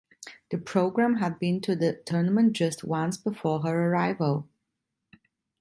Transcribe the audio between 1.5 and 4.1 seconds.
to the tournament just once before her